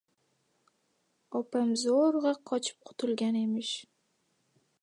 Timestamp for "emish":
3.47-3.75